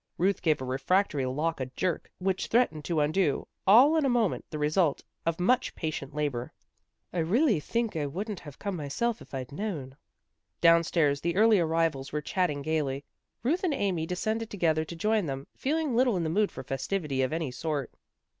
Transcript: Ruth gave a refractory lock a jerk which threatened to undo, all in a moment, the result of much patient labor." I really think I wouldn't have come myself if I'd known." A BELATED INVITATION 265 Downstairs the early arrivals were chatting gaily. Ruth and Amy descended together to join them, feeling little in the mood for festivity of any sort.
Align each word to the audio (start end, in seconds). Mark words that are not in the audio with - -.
Ruth 0.17 0.41
gave 0.41 0.59
a 0.59 0.65
refractory 0.65 1.27
lock 1.27 1.59
a 1.59 1.67
jerk 1.67 2.09
which 2.17 2.47
threatened 2.47 2.83
to 2.85 3.01
undo, 3.01 3.47
all 3.67 3.95
in 3.95 4.03
a 4.03 4.09
moment, 4.09 4.43
the 4.49 4.57
result 4.57 5.03
of 5.27 5.39
much 5.39 5.75
patient 5.75 6.15
labor." 6.15 6.51
I 7.13 7.19
really 7.19 7.59
think 7.59 7.95
I 7.95 8.07
wouldn't 8.07 8.39
have 8.39 8.57
come 8.57 8.75
myself 8.75 9.21
if 9.21 9.35
I'd 9.35 9.51
known." 9.51 9.91
A 9.93 9.97
BELATED 10.61 10.87
INVITATION 10.87 10.93
265 11.21 11.21
Downstairs 11.21 11.21
the 11.21 11.35
early 11.35 11.59
arrivals 11.59 12.11
were 12.11 12.21
chatting 12.23 12.63
gaily. 12.63 13.05
Ruth 13.43 13.63
and 13.63 13.75
Amy 13.75 14.07
descended 14.07 14.49
together 14.49 14.83
to 14.85 14.95
join 14.95 15.27
them, 15.27 15.45
feeling 15.55 15.95
little 15.95 16.17
in 16.17 16.23
the 16.23 16.31
mood 16.31 16.51
for 16.51 16.63
festivity 16.63 17.21
of 17.21 17.31
any 17.31 17.51
sort. 17.51 17.91